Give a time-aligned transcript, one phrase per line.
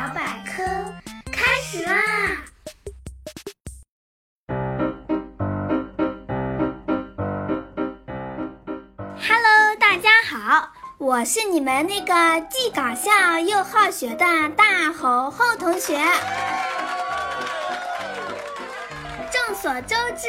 [0.00, 0.62] 小百科
[1.30, 1.92] 开始啦
[9.18, 14.24] ！Hello，大家好，我是你们那个既搞笑又好学的
[14.56, 15.98] 大猴猴同学。
[19.30, 20.28] 众所周知，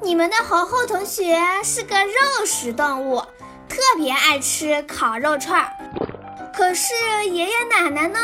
[0.00, 3.20] 你们的猴猴同学是个肉食动物，
[3.68, 5.70] 特别爱吃烤肉串儿。
[6.54, 6.92] 可是
[7.30, 8.18] 爷爷奶奶呢，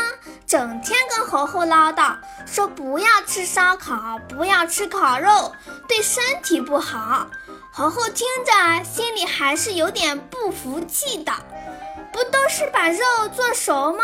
[0.45, 5.53] 整天跟猴猴唠叨，说不要吃烧烤，不要吃烤肉，
[5.87, 7.27] 对身体不好。
[7.71, 11.31] 猴猴听着，心里还是有点不服气的。
[12.11, 12.99] 不都是把肉
[13.35, 14.03] 做熟吗？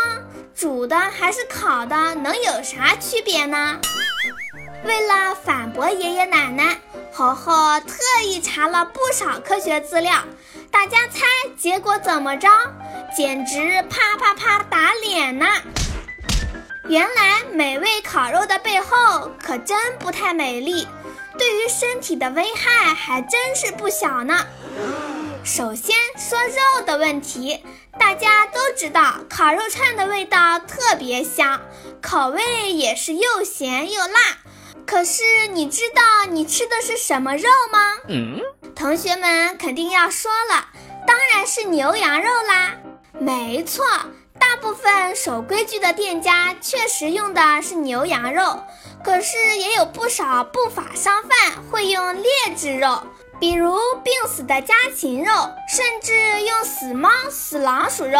[0.54, 3.78] 煮的还是烤的，能有啥区别呢？
[4.84, 6.78] 为了反驳爷爷奶奶，
[7.12, 10.18] 猴猴特意查了不少科学资料。
[10.70, 11.24] 大家猜
[11.56, 12.48] 结果怎么着？
[13.16, 15.46] 简直啪啪啪打脸呢！
[16.88, 20.86] 原来美味烤肉的背后可真不太美丽，
[21.38, 24.46] 对于身体的危害还真是不小呢。
[25.44, 27.64] 首先说肉的问题，
[27.98, 31.60] 大家都知道烤肉串的味道特别香，
[32.02, 34.20] 口味也是又咸又辣。
[34.86, 37.78] 可是你知道你吃的是什么肉吗？
[38.08, 38.40] 嗯，
[38.74, 40.68] 同学们肯定要说了，
[41.06, 42.72] 当然是牛羊肉啦。
[43.18, 43.84] 没错，
[44.38, 48.62] 大部分守规矩的店家确实用的是牛羊肉，
[49.04, 53.02] 可是也有不少不法商贩会用劣质肉，
[53.38, 55.32] 比如病死的家禽肉，
[55.68, 58.18] 甚至用死猫、死老鼠肉。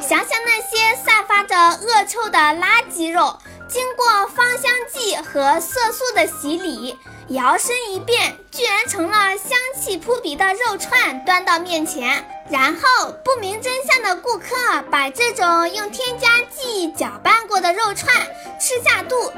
[0.00, 3.36] 想想那些散发着恶臭的垃圾肉，
[3.68, 6.98] 经过芳香剂和色素的洗礼。
[7.28, 14.46] 摇身一变，居然成了香气扑鼻的肉串端到面前，然后不明真相的顾客
[14.90, 18.16] 把这种用添加剂搅拌过的肉串
[18.58, 19.30] 吃下肚，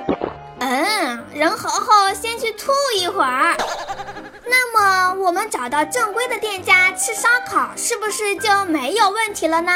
[0.60, 3.56] 嗯，人猴猴先去吐一会儿。
[5.18, 9.72] 我们找到正规的店家吃烧烤，是不是就没有问题了呢？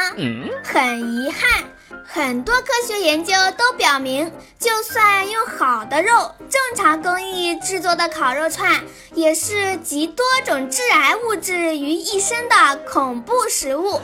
[0.64, 1.64] 很遗憾。
[2.06, 8.82] 很多科学研究都表明，就算用好的肉，正常工艺制作的烤肉串，
[9.14, 14.00] 也是集多种致癌物质于一身的恐怖食物。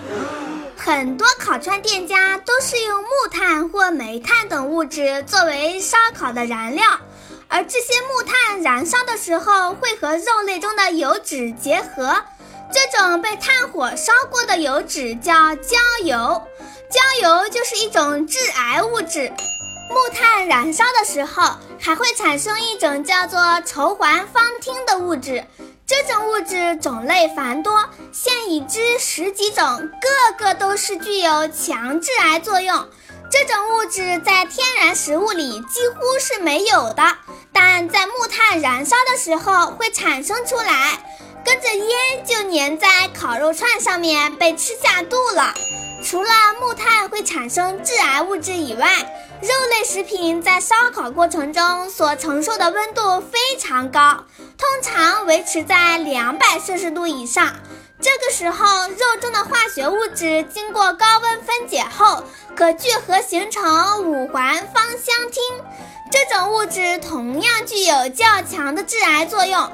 [0.76, 6.84] 很多烤串店家都是用木炭或煤炭等物质作为烧烤的燃料，
[7.50, 12.16] 而这些木炭燃烧的时候会和肉类中的油脂结合，
[12.72, 16.42] 这种被炭火烧过的油脂叫焦油。
[16.88, 19.32] 焦油就是一种致癌物质，
[19.90, 21.42] 木炭燃烧的时候
[21.78, 25.44] 还会产生一种叫做稠环芳烃的物质，
[25.86, 29.64] 这种物质种类繁多，现已知十几种，
[30.00, 32.86] 个个都是具有强致癌作用。
[33.30, 37.02] 这种物质在天然食物里几乎是没有的，
[37.52, 41.00] 但在木炭燃烧的时候会产生出来，
[41.44, 45.54] 跟着烟就粘在烤肉串上面，被吃下肚了。
[46.02, 46.30] 除了
[46.60, 48.88] 木炭会产生致癌物质以外，
[49.40, 54.24] 肉类食品在烧烤过程中所承受的温度非常高，
[54.58, 57.54] 通常维持在两百摄氏度以上。
[58.02, 62.24] 这个时候，肉中的化学物质经过高温分解后，
[62.56, 65.38] 可聚合形成五环芳香烃，
[66.10, 69.70] 这种物质同样具有较强的致癌作用。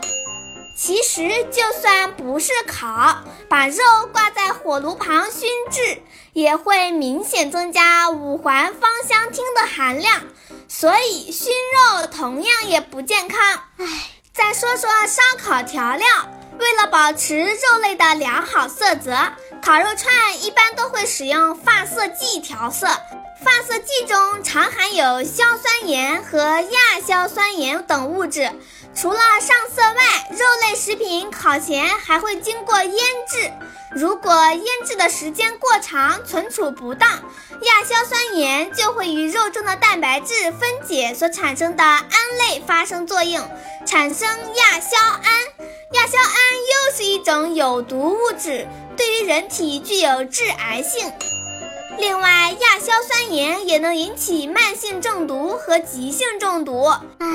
[0.76, 3.76] 其实，就算不是烤，把肉
[4.12, 10.20] 挂在火炉旁熏制，也会明显增加五环芳香烃的含量，
[10.68, 13.40] 所以熏肉同样也不健康。
[13.78, 13.86] 唉，
[14.34, 16.06] 再说说烧烤调料，
[16.58, 19.16] 为了保持肉类的良好色泽，
[19.62, 22.86] 烤肉串一般都会使用发色剂调色。
[23.44, 28.50] 发色剂中常含有硝酸盐和亚硝酸盐等物质。
[28.94, 33.52] 除了上色外，肉类食品烤前还会经过腌制。
[33.90, 42.08] 如果腌制的时间过长，存储不当，亚硝酸盐就会与肉中的蛋白质分解所产生的胺
[42.48, 43.46] 类发生作用，
[43.86, 45.75] 产生亚硝胺。
[45.96, 46.36] 亚硝胺
[46.90, 51.12] 又是一种有毒物质，对于人体具有致癌性。
[51.98, 56.84] 另外，亚硝酸盐也能引起慢性中毒和急性中毒。
[57.18, 57.26] 唉。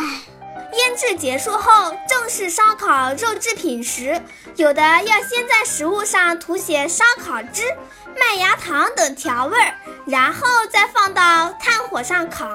[0.74, 4.22] 腌制结束后，正式烧烤肉制品时，
[4.56, 7.64] 有的要先在食物上涂写烧烤汁、
[8.18, 9.76] 麦芽糖等调味儿，
[10.06, 12.48] 然后再放到炭火上烤。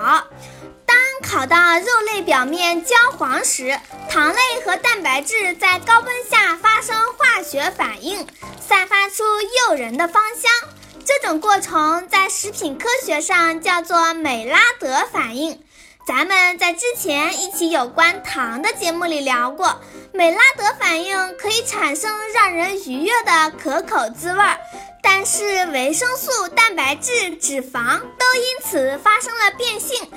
[0.86, 3.78] 当烤到肉类表面焦黄时，
[4.08, 8.26] 糖类和蛋白质在高温下发生化学反应，
[8.60, 9.24] 散发出
[9.68, 10.70] 诱人的芳香。
[11.04, 15.62] 这种过程在食品科学上叫做美拉德反应。
[16.06, 19.80] 咱们在之前一期有关糖的节目里聊过，
[20.12, 24.58] 美拉德反应可以产生让人愉悦的可口滋味儿，
[25.02, 30.08] 但是维生素、蛋白质、脂肪都因此发生了变性，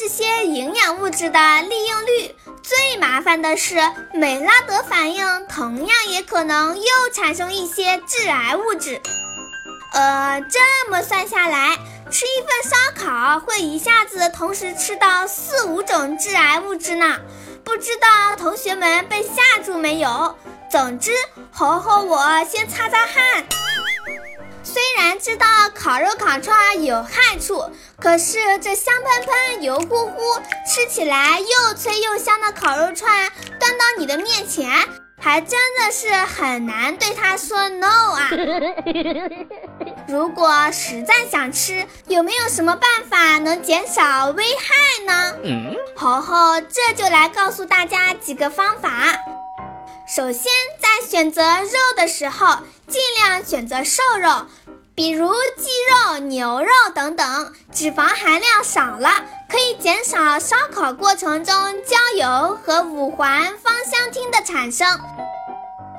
[0.00, 2.34] 这些营养物质的利用率。
[2.62, 3.76] 最麻烦的是，
[4.14, 8.98] 美拉德反应同样也可能又产生一些致癌物质。
[9.92, 11.76] 呃，这么算下来，
[12.10, 17.18] 吃一份烧烤会一下子同时吃到四五种致癌物质呢。
[17.62, 20.34] 不知道同学们被吓住没有？
[20.70, 21.12] 总之，
[21.52, 23.44] 猴猴我先擦擦汗。
[24.72, 27.64] 虽然知道烤肉烤串有害处，
[28.00, 30.20] 可是这香喷喷、油乎乎、
[30.64, 33.28] 吃起来又脆又香的烤肉串
[33.58, 34.70] 端到你的面前。
[35.22, 38.30] 还真的是很难对它说 no 啊！
[40.08, 45.34] 如果实在想吃，有没有什么办法能减少危害呢？
[45.94, 48.90] 猴猴这就来告诉大家几个方法。
[50.06, 50.79] 首先，在
[51.10, 54.46] 选择肉的时候，尽量选择瘦肉。
[54.94, 59.10] 比如鸡肉、牛肉等等，脂肪含量少了，
[59.50, 61.52] 可以减少烧烤过程中
[61.84, 65.00] 焦油和五环芳香烃的产生。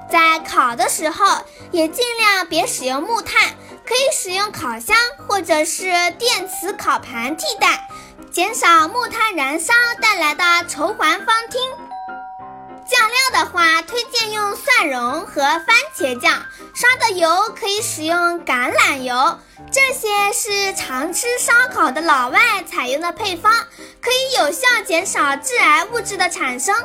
[0.09, 1.39] 在烤的时候，
[1.71, 3.49] 也尽量别使用木炭，
[3.85, 4.95] 可以使用烤箱
[5.27, 7.85] 或者是电磁烤盘替代，
[8.31, 11.57] 减少木炭燃烧带来的稠环芳烃。
[12.87, 13.80] 酱料的话，
[14.29, 16.41] 用蒜蓉和番茄酱。
[16.73, 17.29] 刷的油
[17.59, 19.39] 可以使用橄榄油。
[19.71, 22.39] 这些是常吃烧烤的老外
[22.69, 23.51] 采用的配方，
[24.01, 26.75] 可以有效减少致癌物质的产生。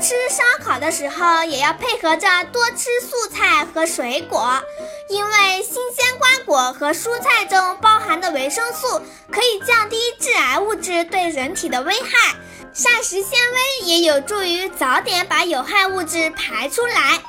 [0.00, 4.60] 吃烧烤的时候，也要配合着多吃素菜和水果，
[5.08, 12.34] 因为新鲜瓜果和蔬菜中包含的维生素可以降低致癌物质对人体的危害。
[12.74, 17.20] 膳食纤维也有助于早点把有害物质排出来。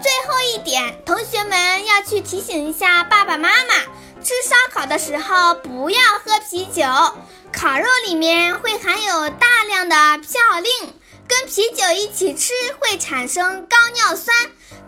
[0.00, 3.74] 最后一点，同学们要去提醒一下爸爸妈妈，
[4.22, 6.84] 吃烧烤的时候不要喝啤酒，
[7.52, 10.88] 烤肉里面会含有大量的嘌呤，
[11.26, 14.36] 跟啤酒一起吃会产生高尿酸，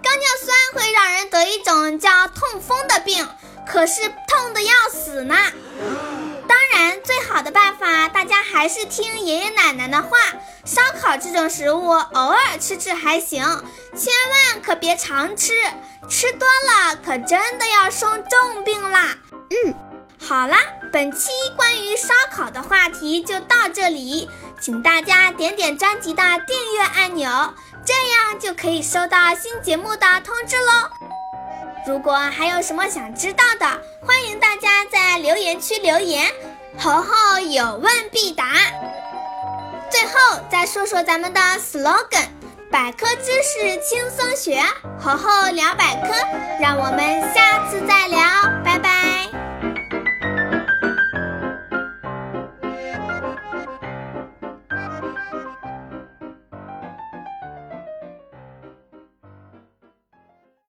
[0.01, 3.29] 高尿酸会让人得一种叫痛风的病，
[3.67, 5.35] 可是痛的要死呢。
[6.51, 10.19] 当然，最好的办法，大家还是听爷爷奶奶的话。
[10.65, 13.45] 烧烤这种食物，偶尔吃吃还行，
[13.97, 15.53] 千万可别常吃，
[16.09, 19.17] 吃多了可真的要生重病啦。
[19.33, 19.75] 嗯，
[20.21, 20.59] 好啦，
[20.93, 24.29] 本期关于烧烤的话题就到这里，
[24.61, 27.55] 请大家点点专辑的订阅按钮，
[27.87, 31.10] 这样就可以收到新节目的通知喽。
[31.91, 33.67] 如果还有什么想知道的，
[34.07, 36.25] 欢迎大家在留言区留言，
[36.79, 38.45] 猴猴有问必答。
[39.91, 42.29] 最后再说说咱们的 slogan：
[42.71, 44.63] 百科知识轻松学，
[45.01, 46.15] 猴猴聊百科，
[46.61, 48.21] 让我们下次再聊